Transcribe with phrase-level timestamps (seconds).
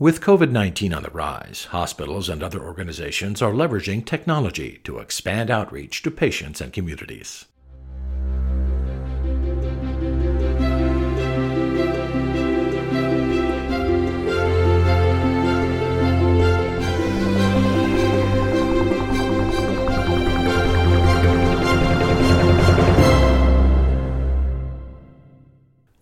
[0.00, 5.50] With COVID 19 on the rise, hospitals and other organizations are leveraging technology to expand
[5.50, 7.46] outreach to patients and communities.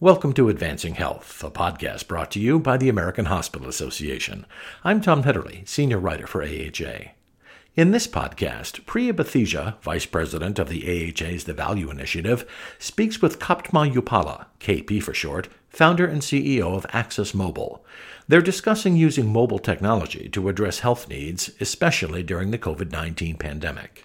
[0.07, 4.46] Welcome to Advancing Health, a podcast brought to you by the American Hospital Association.
[4.84, 7.11] I'm Tom Haederle, Senior Writer for AHA.
[7.75, 12.48] In this podcast, Priya Bathija, Vice President of the AHA's The Value Initiative,
[12.79, 17.84] speaks with Kaptma Upala, KP for short, founder and CEO of Access Mobile.
[18.29, 24.04] They're discussing using mobile technology to address health needs, especially during the COVID 19 pandemic.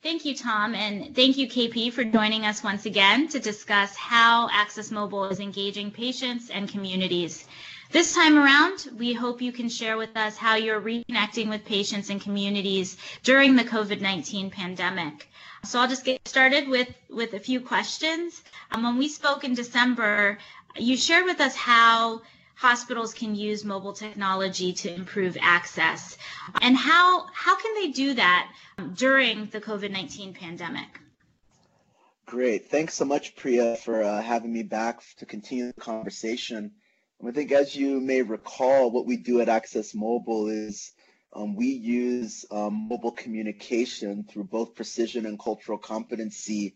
[0.00, 4.48] Thank you, Tom, and thank you, KP, for joining us once again to discuss how
[4.52, 7.48] Access Mobile is engaging patients and communities.
[7.90, 12.10] This time around, we hope you can share with us how you're reconnecting with patients
[12.10, 15.28] and communities during the COVID 19 pandemic.
[15.64, 18.40] So I'll just get started with, with a few questions.
[18.70, 20.38] Um, when we spoke in December,
[20.76, 22.22] you shared with us how
[22.58, 26.18] hospitals can use mobile technology to improve access.
[26.60, 28.50] And how, how can they do that
[28.96, 30.88] during the COVID 19 pandemic?
[32.26, 32.68] Great.
[32.68, 36.72] Thanks so much, Priya, for uh, having me back to continue the conversation.
[37.26, 40.92] I think, as you may recall, what we do at Access Mobile is
[41.32, 46.74] um, we use um, mobile communication through both precision and cultural competency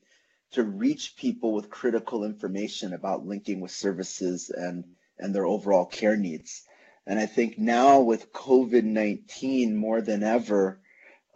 [0.53, 4.85] to reach people with critical information about linking with services and
[5.19, 6.63] and their overall care needs.
[7.07, 10.81] And I think now with COVID 19 more than ever,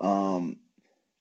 [0.00, 0.56] um,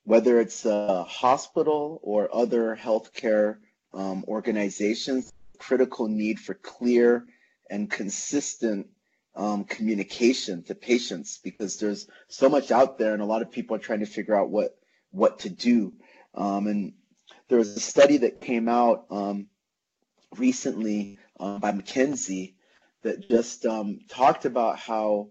[0.03, 3.57] whether it's a hospital or other healthcare
[3.93, 7.25] um, organizations, critical need for clear
[7.69, 8.87] and consistent
[9.35, 13.75] um, communication to patients because there's so much out there and a lot of people
[13.75, 14.77] are trying to figure out what
[15.11, 15.93] what to do.
[16.35, 16.93] Um, and
[17.47, 19.47] there was a study that came out um,
[20.37, 22.54] recently uh, by McKinsey
[23.05, 25.29] that just um, talked about how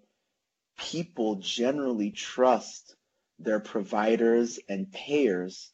[0.78, 2.94] people generally trust
[3.40, 5.72] their providers and payers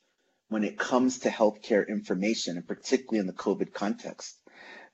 [0.48, 4.34] when it comes to healthcare information, and particularly in the COVID context.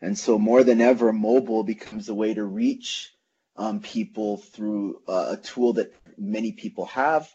[0.00, 3.12] And so, more than ever, mobile becomes a way to reach
[3.56, 7.30] um, people through uh, a tool that many people have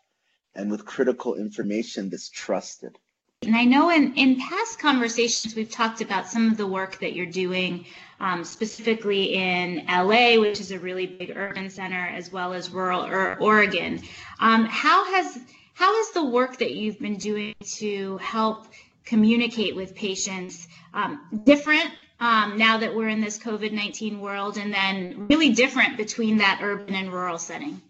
[0.53, 2.97] and with critical information that's trusted.
[3.43, 7.13] And I know in, in past conversations, we've talked about some of the work that
[7.13, 7.85] you're doing,
[8.19, 13.03] um, specifically in LA, which is a really big urban center, as well as rural
[13.03, 13.99] or Oregon.
[14.39, 15.39] Um, how has
[15.73, 18.67] how has the work that you've been doing to help
[19.05, 24.71] communicate with patients um, different um, now that we're in this COVID 19 world, and
[24.71, 27.81] then really different between that urban and rural setting?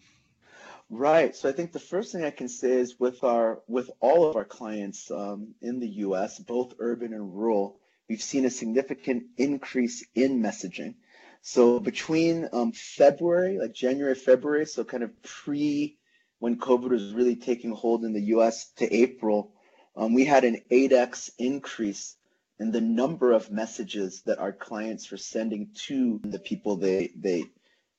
[0.93, 1.33] Right.
[1.33, 4.35] So I think the first thing I can say is with our with all of
[4.35, 7.79] our clients um, in the U.S., both urban and rural,
[8.09, 10.95] we've seen a significant increase in messaging.
[11.43, 15.97] So between um, February, like January, February, so kind of pre
[16.39, 18.73] when COVID was really taking hold in the U.S.
[18.73, 19.53] to April,
[19.95, 22.17] um, we had an 8x increase
[22.59, 27.45] in the number of messages that our clients were sending to the people they they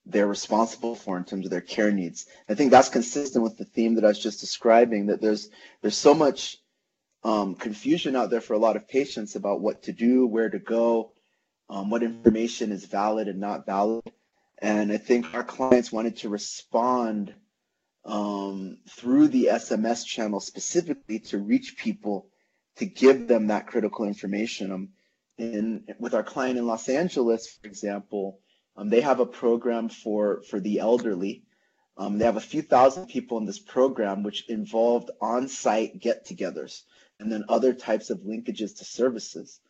[0.04, 2.26] they're responsible for in terms of their care needs.
[2.48, 5.06] I think that's consistent with the theme that I was just describing.
[5.06, 5.48] That there's
[5.80, 6.58] there's so much
[7.24, 10.58] um, confusion out there for a lot of patients about what to do, where to
[10.58, 11.12] go,
[11.68, 14.02] um, what information is valid and not valid.
[14.58, 17.34] And I think our clients wanted to respond
[18.04, 22.28] um, through the SMS channel specifically to reach people
[22.76, 24.72] to give them that critical information.
[24.72, 24.88] Um,
[25.38, 28.40] in, with our client in Los Angeles, for example,
[28.76, 31.44] um, they have a program for, for the elderly.
[31.96, 36.26] Um, they have a few thousand people in this program, which involved on site get
[36.26, 36.82] togethers
[37.20, 39.60] and then other types of linkages to services.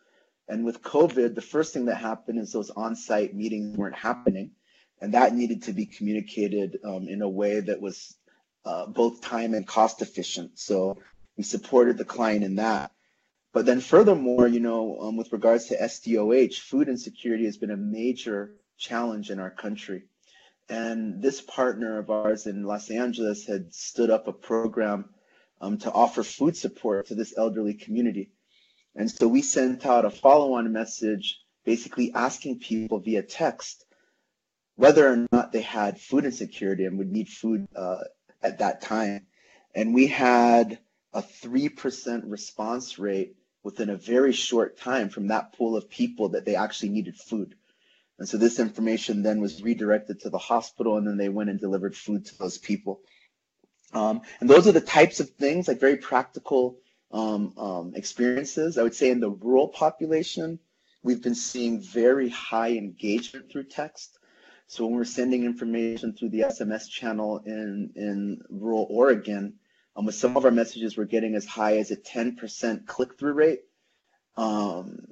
[0.48, 4.52] And with COVID, the first thing that happened is those on site meetings weren't happening.
[5.00, 8.16] And that needed to be communicated um, in a way that was
[8.64, 10.58] uh, both time and cost efficient.
[10.58, 10.98] So
[11.36, 12.92] we supported the client in that.
[13.52, 17.76] But then, furthermore, you know, um, with regards to SDOH, food insecurity has been a
[17.76, 20.02] major challenge in our country.
[20.68, 25.10] And this partner of ours in Los Angeles had stood up a program
[25.60, 28.30] um, to offer food support to this elderly community.
[28.94, 33.84] And so we sent out a follow on message basically asking people via text
[34.74, 37.98] whether or not they had food insecurity and would need food uh,
[38.42, 39.26] at that time.
[39.74, 40.78] And we had
[41.12, 46.44] a 3% response rate within a very short time from that pool of people that
[46.44, 47.54] they actually needed food.
[48.18, 51.58] And so this information then was redirected to the hospital, and then they went and
[51.58, 53.00] delivered food to those people.
[53.92, 56.78] Um, and those are the types of things, like very practical
[57.10, 58.78] um, um, experiences.
[58.78, 60.58] I would say in the rural population,
[61.02, 64.18] we've been seeing very high engagement through text.
[64.66, 69.54] So when we're sending information through the SMS channel in, in rural Oregon,
[69.94, 73.60] um, with some of our messages, we're getting as high as a 10% click-through rate.
[74.36, 75.08] Um,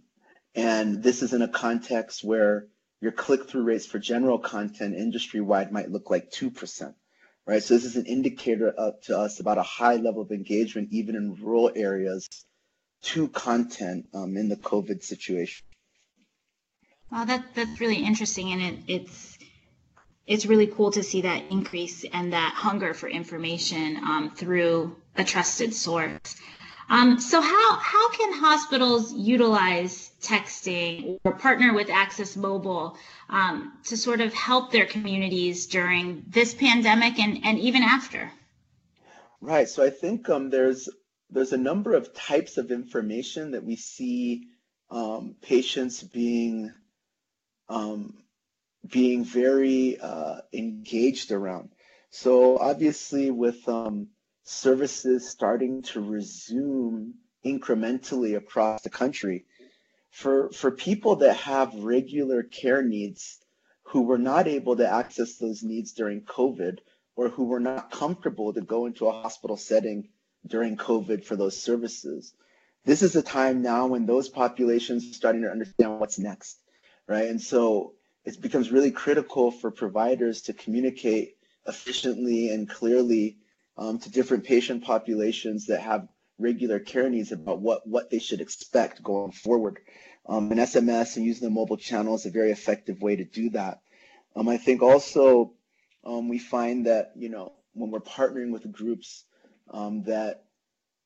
[0.54, 2.68] and this is in a context where
[3.00, 6.94] your click-through rates for general content industry-wide might look like 2%
[7.50, 7.62] right?
[7.62, 11.16] So this is an indicator up to us about a high level of engagement, even
[11.16, 12.28] in rural areas,
[13.02, 15.66] to content um, in the COVID situation.
[17.10, 19.38] Well, that that's really interesting, and it, it's
[20.28, 25.24] it's really cool to see that increase and that hunger for information um, through a
[25.24, 26.36] trusted source.
[26.90, 32.98] Um, so how, how can hospitals utilize texting or partner with Access Mobile
[33.28, 38.32] um, to sort of help their communities during this pandemic and, and even after?
[39.40, 39.68] Right.
[39.68, 40.88] So I think um, there's
[41.30, 44.48] there's a number of types of information that we see
[44.90, 46.72] um, patients being
[47.68, 48.14] um,
[48.84, 51.70] being very uh, engaged around.
[52.10, 54.08] So obviously with um,
[54.44, 57.14] services starting to resume
[57.44, 59.44] incrementally across the country.
[60.10, 63.38] For, for people that have regular care needs
[63.84, 66.78] who were not able to access those needs during COVID
[67.16, 70.08] or who were not comfortable to go into a hospital setting
[70.46, 72.34] during COVID for those services,
[72.84, 76.58] this is a time now when those populations are starting to understand what's next,
[77.06, 77.28] right?
[77.28, 77.94] And so
[78.24, 83.38] it becomes really critical for providers to communicate efficiently and clearly
[83.80, 86.06] um, to different patient populations that have
[86.38, 89.78] regular care needs about what, what they should expect going forward.
[90.28, 93.50] Um, and SMS and using the mobile channel is a very effective way to do
[93.50, 93.80] that.
[94.36, 95.54] Um, I think also
[96.04, 99.24] um, we find that, you know, when we're partnering with groups
[99.70, 100.44] um, that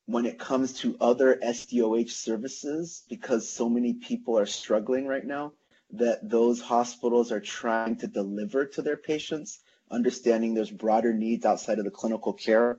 [0.06, 5.53] when it comes to other SDOH services, because so many people are struggling right now,
[5.93, 9.61] that those hospitals are trying to deliver to their patients
[9.94, 12.79] understanding there's broader needs outside of the clinical care.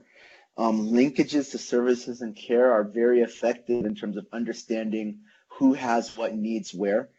[0.58, 6.16] Um, linkages to services and care are very effective in terms of understanding who has
[6.16, 7.10] what needs where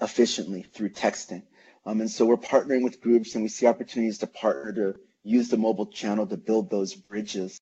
[0.00, 1.42] efficiently through texting.
[1.84, 5.48] Um, and so we're partnering with groups and we see opportunities to partner to use
[5.48, 7.60] the mobile channel to build those bridges.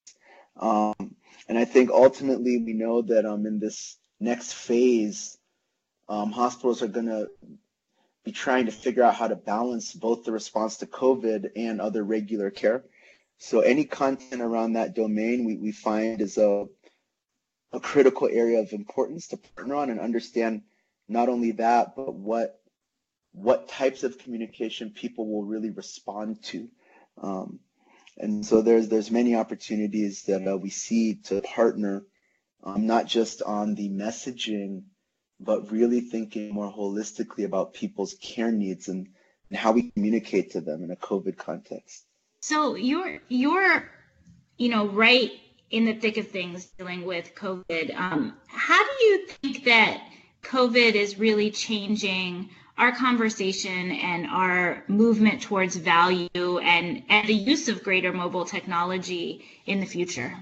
[0.56, 1.17] Um,
[1.49, 5.37] and I think ultimately we know that um, in this next phase,
[6.08, 7.29] um, hospitals are going to
[8.25, 12.03] be trying to figure out how to balance both the response to COVID and other
[12.03, 12.85] regular care.
[13.38, 16.67] So any content around that domain we, we find is a,
[17.73, 20.62] a critical area of importance to partner on and understand
[21.09, 22.61] not only that, but what
[23.32, 26.69] what types of communication people will really respond to.
[27.21, 27.59] Um,
[28.17, 32.05] and so there's there's many opportunities that uh, we see to partner,
[32.62, 34.85] um, not just on the messaging
[35.41, 39.09] but really thinking more holistically about people's care needs and,
[39.51, 42.05] and how we communicate to them in a COVID context.
[42.41, 43.91] So you're you're
[44.59, 45.33] you know right
[45.71, 47.97] in the thick of things dealing with COVID.
[47.97, 50.01] Um, how do you think that
[50.43, 57.69] COVID is really changing our conversation and our movement towards value and, and the use
[57.69, 60.37] of greater mobile technology in the future?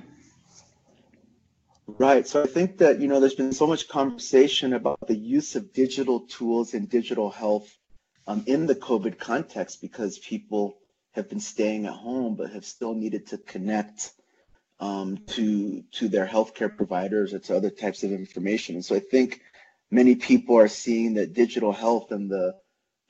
[1.86, 2.26] Right.
[2.26, 5.72] So I think that, you know, there's been so much conversation about the use of
[5.72, 7.76] digital tools and digital health
[8.26, 10.78] um, in the COVID context because people
[11.12, 14.12] have been staying at home but have still needed to connect
[14.80, 18.76] um, to to their healthcare providers or to other types of information.
[18.76, 19.40] And so I think
[19.90, 22.54] many people are seeing that digital health and the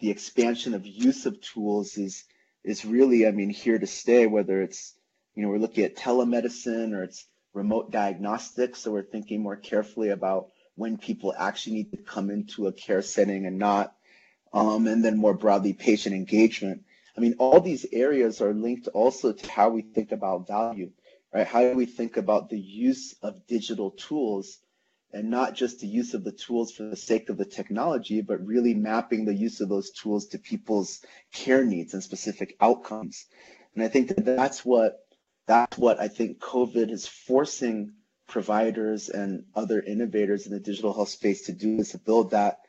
[0.01, 2.25] the expansion of use of tools is
[2.65, 4.27] is really, I mean, here to stay.
[4.27, 4.95] Whether it's
[5.35, 8.81] you know we're looking at telemedicine or it's remote diagnostics.
[8.81, 13.03] So we're thinking more carefully about when people actually need to come into a care
[13.03, 13.95] setting and not.
[14.53, 16.83] Um, and then more broadly, patient engagement.
[17.17, 20.91] I mean, all these areas are linked also to how we think about value,
[21.33, 21.47] right?
[21.47, 24.59] How do we think about the use of digital tools
[25.13, 28.45] and not just the use of the tools for the sake of the technology, but
[28.45, 31.01] really mapping the use of those tools to people's
[31.33, 33.27] care needs and specific outcomes.
[33.75, 35.07] And I think that that's what
[35.47, 37.93] that's what I think COVID is forcing
[38.29, 42.61] providers and other innovators in the digital health space to do is to build that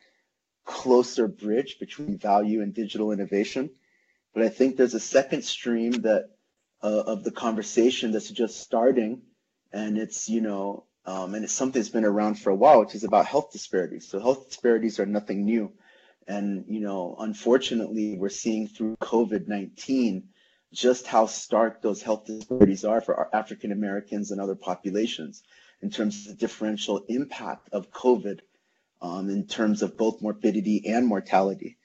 [0.65, 3.69] closer bridge between value and digital innovation.
[4.33, 6.29] But I think there's a second stream that
[6.83, 9.21] uh, of the conversation that's just starting,
[9.71, 12.95] and it's you know, um, and it's something that's been around for a while, which
[12.95, 14.07] is about health disparities.
[14.09, 15.73] So health disparities are nothing new,
[16.27, 20.29] And, you know, unfortunately, we're seeing through COVID 19
[20.73, 25.43] just how stark those health disparities are for our African Americans and other populations
[25.81, 28.39] in terms of the differential impact of COVID
[29.01, 31.77] um, in terms of both morbidity and mortality.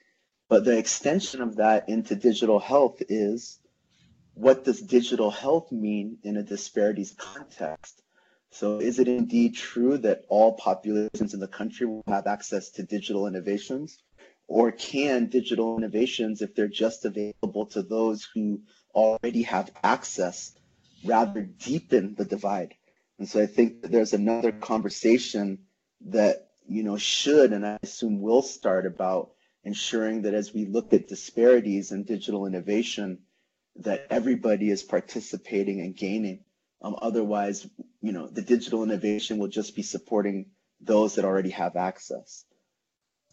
[0.47, 3.59] But the extension of that into digital health is
[4.33, 8.01] what does digital health mean in a disparities context?
[8.51, 12.83] So is it indeed true that all populations in the country will have access to
[12.83, 13.99] digital innovations?
[14.47, 18.61] Or can digital innovations, if they're just available to those who
[18.93, 20.53] already have access,
[21.03, 22.75] rather deepen the divide?
[23.17, 25.59] And so I think that there's another conversation
[26.07, 29.31] that, you know, should and I assume will start about
[29.63, 33.19] ensuring that as we look at disparities in digital innovation,
[33.77, 36.43] that everybody is participating and gaining.
[36.81, 37.67] Um, otherwise,
[38.01, 40.47] you know, the digital innovation will just be supporting
[40.79, 42.45] those that already have access.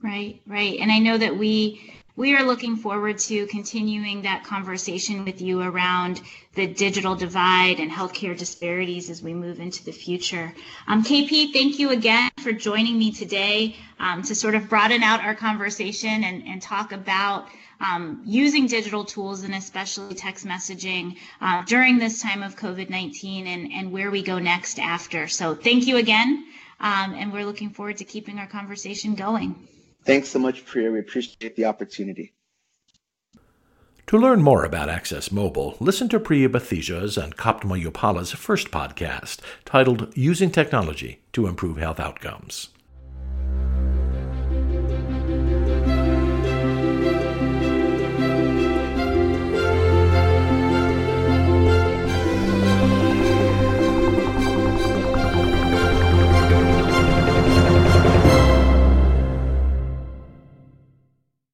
[0.03, 0.79] Right, right.
[0.81, 5.61] And I know that we we are looking forward to continuing that conversation with you
[5.61, 6.23] around
[6.55, 10.55] the digital divide and healthcare disparities as we move into the future.
[10.89, 15.21] Um, KP, thank you again for joining me today um, to sort of broaden out
[15.21, 17.49] our conversation and, and talk about
[17.81, 23.47] um, using digital tools and especially text messaging uh, during this time of COVID 19
[23.47, 25.29] and, and where we go next after.
[25.29, 26.47] So, thank you again.
[26.81, 29.69] Um, and we're looking forward to keeping our conversation going.
[30.07, 30.93] Thanks so much, Priya.
[30.93, 32.33] We appreciate the opportunity.
[34.07, 39.41] To learn more about Access Mobile, listen to Priya Bathija's and Koptma Yopala's first podcast
[39.65, 42.69] titled Using Technology to Improve Health Outcomes.